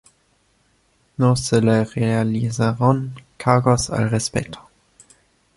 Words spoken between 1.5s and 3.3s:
le realizaron